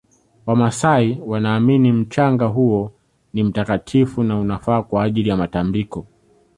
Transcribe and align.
wamasai 0.45 1.17
wanaamini 1.25 1.91
mchanga 1.91 2.45
huo 2.45 2.91
ni 3.33 3.43
mtakatifu 3.43 4.23
na 4.23 4.39
unafaa 4.39 4.83
kwa 4.83 5.03
ajili 5.03 5.29
ya 5.29 5.37
matabiko 5.37 6.07